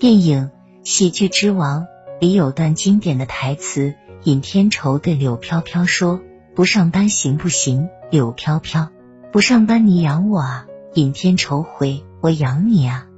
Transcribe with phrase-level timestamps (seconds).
[0.00, 0.44] 电影
[0.82, 1.82] 《喜剧之王》
[2.20, 6.22] 里有段经典的台词：尹天仇对柳飘飘说
[6.56, 8.88] ：“不上班行不行？”柳飘飘
[9.30, 10.66] ：“不上班你养我啊。”
[10.96, 13.08] 尹天仇回：“我养你啊。”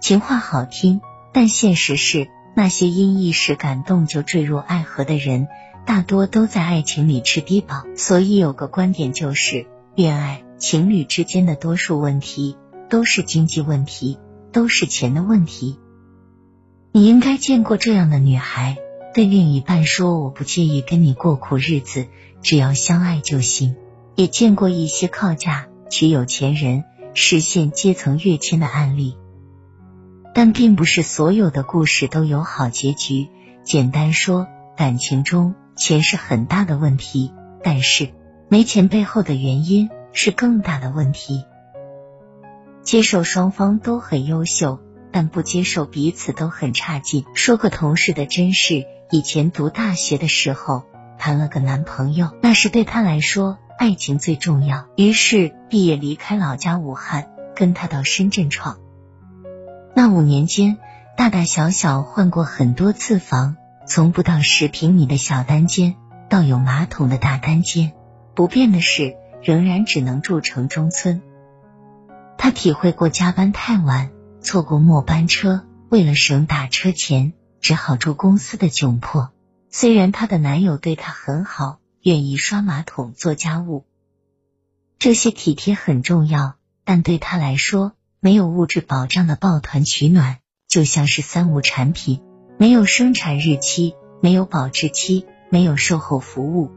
[0.00, 1.00] 情话好听，
[1.32, 5.48] 但现实是，那些因一时感动就坠入爱河的人，
[5.84, 7.82] 大多都在爱情里吃低保。
[7.96, 9.66] 所以有个观点就是，
[9.96, 12.56] 恋爱情侣之间的多数问题
[12.88, 14.20] 都是经济问题，
[14.52, 15.80] 都是钱的问题。
[16.92, 18.76] 你应该见过这样的女孩，
[19.14, 22.06] 对另一半说：“我不介意跟你过苦日子，
[22.42, 23.76] 只要相爱就行。”
[24.16, 26.84] 也见过一些靠嫁娶有钱人。
[27.12, 29.16] 实现阶层跃迁的案例，
[30.32, 33.26] 但并不是所有的故事都有好结局。
[33.64, 37.32] 简单说，感情中钱是很大的问题，
[37.64, 38.10] 但是
[38.48, 41.44] 没钱背后的原因是更大的问题。
[42.84, 44.78] 接受双方都很优秀，
[45.12, 47.24] 但不接受彼此都很差劲。
[47.34, 50.84] 说个同事的真事：以前读大学的时候，
[51.18, 53.58] 谈了个男朋友，那是对他来说。
[53.78, 58.78] 爱情最重要，于是毕业离开老家武汉，跟他到深圳闯。
[59.94, 60.76] 那五年间，
[61.16, 63.56] 大大小小换过很多次房，
[63.86, 65.96] 从不到十平米的小单间，
[66.28, 67.92] 到有马桶的大单间。
[68.34, 71.22] 不变的是，仍然只能住城中村。
[72.36, 74.10] 他体会过加班太晚，
[74.50, 79.30] 错过末班车，为了省打车钱，只好住公司的窘迫。
[79.70, 81.78] 虽然她的男友对她很好。
[82.02, 83.84] 愿意刷马桶、做家务，
[84.98, 92.20] 这些体贴很重要，但对她来说，没有物质保障的抱团取暖就像是三无产品，
[92.58, 96.72] 没有生产日期，没有保质期，没有售后服务。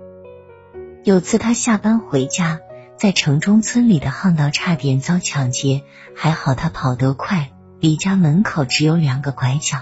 [1.03, 2.59] 有次她下班回家，
[2.97, 5.81] 在城中村里的巷道差点遭抢劫，
[6.15, 7.52] 还好她跑得快，
[7.83, 9.79] 离家门口只有两个拐角。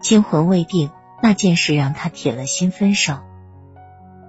[0.00, 3.18] 惊魂未定，那件事让他铁了心分手。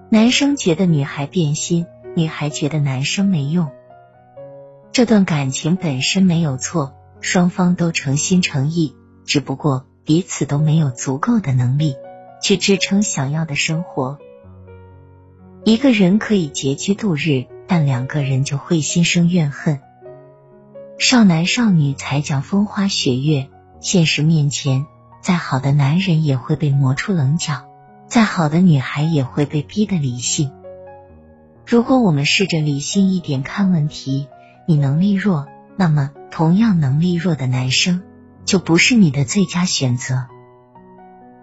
[0.09, 3.69] 男生觉得女孩变心，女孩觉得男生没用。
[4.91, 8.95] 这段感情本身没有错，双方都诚心诚意，
[9.25, 11.97] 只不过彼此都没有足够的能力
[12.41, 14.17] 去支撑想要的生活。
[15.65, 19.81] 一个人可以拮据度日，但两个人就会心生怨恨。
[20.99, 23.47] 少男少女才讲风花雪月，
[23.79, 24.85] 现实面前，
[25.21, 27.63] 再好的男人也会被磨出棱角。
[28.09, 30.51] 再好的女孩也会被逼得理性。
[31.65, 34.27] 如果我们试着理性一点看问题，
[34.67, 38.03] 你能力弱，那么同样能力弱的男生
[38.43, 40.27] 就不是你的最佳选择。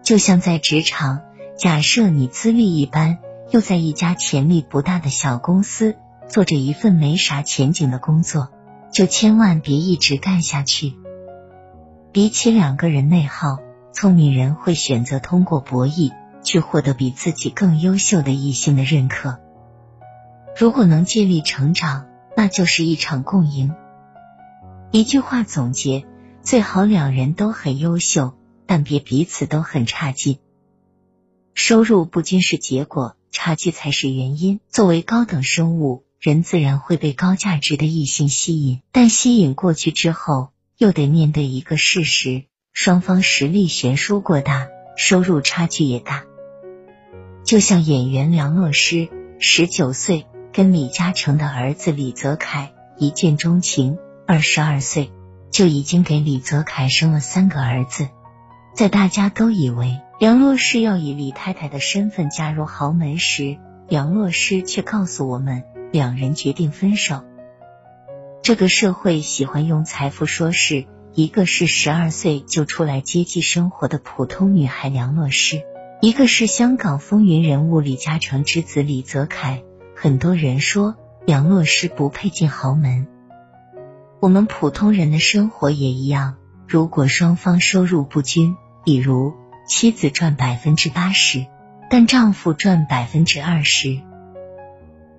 [0.03, 1.23] 就像在职场，
[1.59, 5.97] 假设你资历一般，又在一家潜力不大的小公司
[6.29, 8.51] 做着一份没啥前景的工作，
[8.93, 10.95] 就千万别一直干下去。
[12.13, 13.59] 比起两个人内耗，
[13.93, 16.13] 聪明人会选择通过博弈。
[16.47, 19.41] 去获得比自己更优秀的异性的认可。
[20.57, 23.75] 如果能借力成长，那就是一场共赢。
[24.93, 26.07] 一句话总结：
[26.43, 30.39] 最好两人都很优秀，但别彼此都很差劲。
[31.53, 34.61] 收入不均是结果，差距才是原因。
[34.69, 46.25] 作为高等生物，人自然会被高价值的异性吸引，但吸引过去之后，又得面对一个事实：双方实力悬殊过大，收入差距也大。
[47.45, 55.13] 就像演员梁洛施，十九岁跟李嘉诚的儿子李泽楷一见钟情，二十二岁
[55.51, 58.09] 就已经给李泽楷生了三个儿子。
[58.75, 65.63] 在大家都以为梁洛施要以李太太的身份嫁入豪门时，梁洛施却告诉我们，
[65.97, 67.25] 两人决定分手。
[68.43, 70.85] 这个社会喜欢用财富说事，
[71.15, 75.63] 一个是十二岁就出来接济生活的普通女孩梁洛施。
[76.03, 79.63] 一个是香港风云人物李嘉诚之子李泽楷，
[79.97, 80.97] 很多人说
[81.27, 83.07] 杨洛施不配进豪门。
[84.21, 86.37] 我们普通人的生活也一样，
[86.69, 88.55] 如果双方收入不均，
[88.85, 89.33] 比如
[89.67, 91.47] 妻子赚百分之八十，
[91.89, 94.03] 但丈夫赚百分之二十，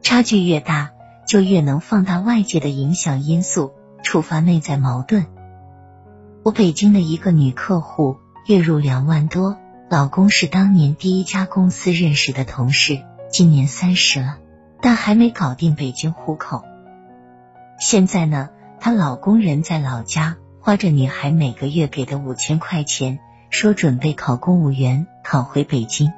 [0.02, 0.92] 差距越大，
[1.28, 3.74] 就越能放大外界的影响因素，
[4.04, 5.26] 触发内在矛盾。
[6.44, 9.58] 我北京的一个女客户，月入两万多。
[9.90, 14.38] 老公是当年第一家公司认识的同事，今年三十了，
[14.82, 16.64] 但还没搞定北京户口。
[17.80, 23.20] 现在呢，她老公人在老家，花着女孩每个月给的五千块钱，
[23.50, 26.12] 说准备考公务员，考回北京。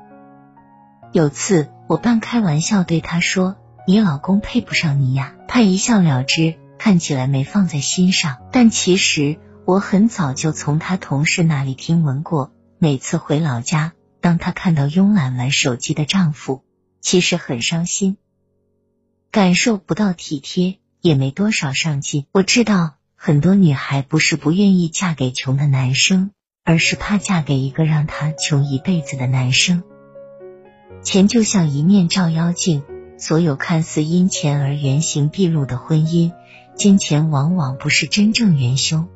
[1.12, 3.56] 有次我半开玩笑对她说
[3.90, 9.40] ：“你老公配不上你呀。”他一笑了之，看起来没放在心上，但其实。
[9.66, 16.64] 我很早就从他同事那里听闻过，每次回老家，当他看到慵懒玩手机的丈夫，
[17.02, 18.18] 其实很伤心，
[19.30, 22.26] 感受不到体贴，也没多少上进。
[22.32, 26.32] 我知道很多女孩不是不愿意嫁给穷的男生，
[26.64, 29.84] 而是怕嫁给一个让她穷一辈子的男生。
[31.04, 32.84] 钱就像一面照妖镜，
[33.20, 36.32] 所有看似因钱而原形毕露的婚姻，
[36.76, 39.10] 金钱往往不是真正元凶。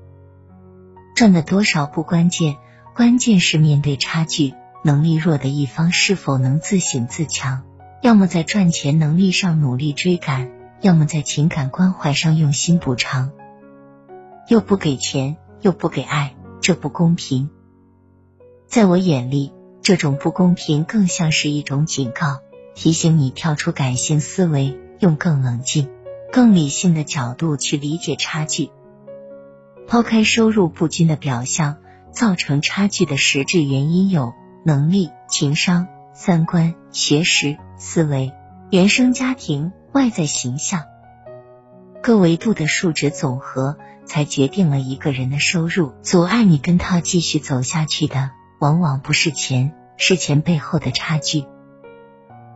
[1.15, 2.57] 赚的多少不关键，
[2.95, 4.53] 关键是面对差距，
[4.83, 7.63] 能力弱的一方是否能自省自强。
[8.01, 10.51] 要么在赚钱能力上努力追赶，
[10.81, 13.31] 要么在情感关怀上用心补偿。
[14.49, 17.49] 又不给钱，又不给爱，这不公平。
[18.67, 19.53] 在我眼里。
[19.85, 22.39] 这种不公平更像是一种警告，
[22.75, 25.89] 提醒你跳出感性思维，用更冷静、
[26.31, 28.71] 更理性的角度去理解差距。
[29.87, 31.77] 抛开收入不均的表象，
[32.11, 34.33] 造成差距的实质原因有
[34.65, 38.31] 能力、情商、三观、学识、思维、
[38.71, 40.83] 原生家庭、外在形象
[42.01, 45.93] 各维度的数值总和，才决定了一个人的收入。
[46.01, 48.31] 阻碍你跟他继续走下去的。
[48.59, 51.45] 往往不是钱，是钱背后的差距。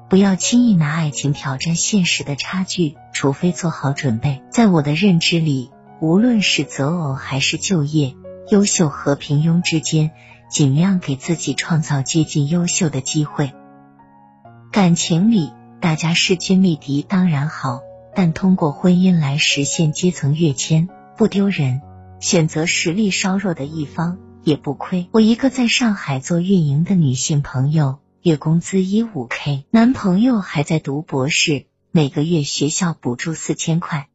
[0.09, 4.41] 不要轻易拿爱情挑战现实的差距，除非做好准备。
[4.49, 5.69] 在我的认知里，
[5.99, 8.15] 无论是择偶还是就业，
[8.49, 10.11] 优秀和平庸之间，
[10.49, 13.51] 尽量给自己创造接近优秀的机会。
[14.71, 15.51] 感情里，
[15.81, 17.81] 大家势均力敌当然好，
[18.15, 20.87] 但通过婚姻来实现阶层跃迁
[21.17, 21.81] 不丢人。
[22.19, 24.17] 选择实力稍弱的一方。
[24.47, 25.09] 也不亏。
[25.11, 34.09] 我一个在上海做运营的女性朋友，月工资一五 K，男朋友还在读博士，每个月学校补助四千块。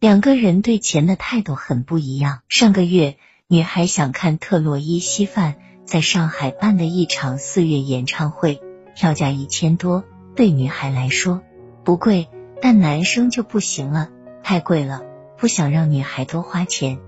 [0.00, 2.40] 两个人对钱的态度很不一样。
[2.48, 3.16] 上个月，
[3.46, 5.54] 女孩想看特洛伊稀饭
[5.84, 8.60] 在上海办的一场四月演唱会，
[8.96, 10.02] 票价一千多，
[10.34, 11.42] 对女孩来说
[11.84, 12.26] 不贵，
[12.60, 14.10] 但男生就不行了，
[14.42, 15.04] 太贵了，
[15.38, 16.98] 不想让女孩多花钱。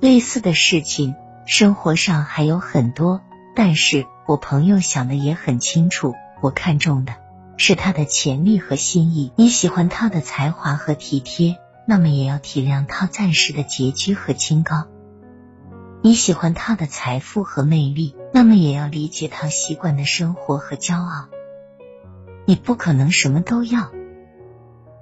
[0.00, 1.14] 类似的事情，
[1.44, 3.20] 生活上还有很多，
[3.56, 7.14] 但是我朋友想的也很清楚，我看中的
[7.56, 9.32] 是他的潜力和心意。
[9.34, 11.56] 你喜欢他的才华和体贴，
[11.86, 14.88] 那么也要体谅他暂时的拮据和清高；
[16.02, 21.28] 你喜欢他的财富和魅力，那么也要理解他习惯的生活和骄傲。
[22.44, 23.90] 你不可能什么都要，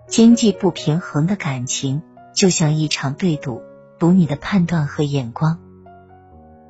[0.06, 2.02] 经济不平衡的感情
[2.36, 3.62] 就像一场对赌。
[3.98, 5.60] 赌你的判断和眼光，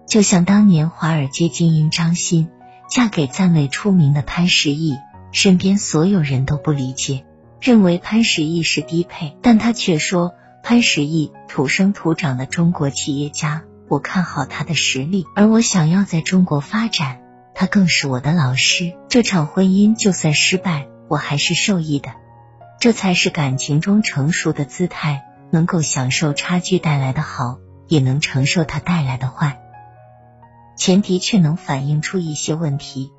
[0.06, 2.48] 就像当年华尔街精英张欣
[2.88, 4.96] 嫁给赞美出名的潘石屹，
[5.32, 7.24] 身边所有人都不理解，
[7.60, 17.20] 认为潘石屹是低配，但他却说潘石屹土生土长的中国企业家，我看好他的实力，而我想要在中国发展，
[17.54, 18.92] 他更是我的老师。
[19.08, 22.10] 这场婚姻就算失败，我还是受益的，
[22.80, 25.24] 这才是感情中成熟的姿态。
[25.50, 29.60] 能够享受差距带来的好，也能承受它带来的坏。
[30.76, 33.12] 钱的确能反映出一些问题。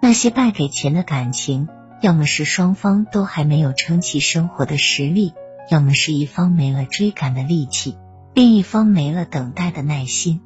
[0.00, 1.68] 那些败给钱的感情，
[2.00, 5.32] 要么是双方都还没有撑起生活的实力，
[5.70, 7.96] 要么是一方没了追赶的力气，
[8.34, 10.40] 另一方没了等待的耐心。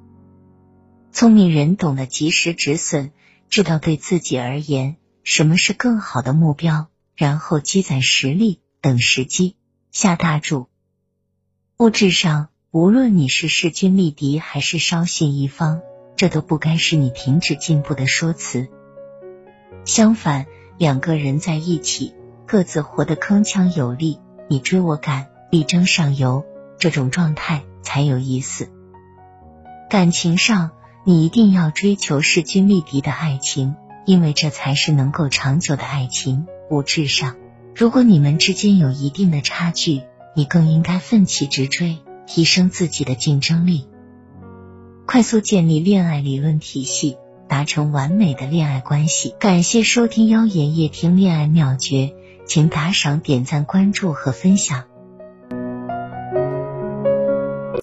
[1.13, 3.13] 聪明人懂得及时止损，
[3.51, 9.57] 知道对自己而言什么是更好的目标，然后积攒实力，等时机
[9.91, 10.69] 下大注。
[11.77, 15.83] 物质上，无论你是势均力敌还是稍逊一方，
[16.17, 18.69] 这都不该是你停止进步的说辞。
[19.85, 20.47] 相反，
[20.79, 22.15] 两个人在一起，
[22.47, 26.45] 各自活得铿锵有力，你追我赶，力争上游，
[26.79, 28.69] 这种状态才有意思。
[29.91, 30.71] 感情上，
[31.05, 33.75] 你一定要追求势均力敌的爱情，
[34.07, 36.47] 因为这才是能够长久的爱情。
[36.71, 37.37] 物质上，
[37.75, 40.03] 如果你们之间有一定的差距，
[40.35, 43.89] 你更应该奋起直追，提升自己的竞争力，
[45.07, 47.17] 快速建立恋爱理论体系，
[47.49, 49.35] 达成完美的恋爱关系。
[49.39, 52.15] 感谢收听妖言夜听恋爱妙诀，
[52.47, 54.85] 请打赏、点赞、关注和分享。